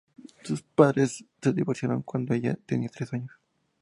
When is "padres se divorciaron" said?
0.63-2.01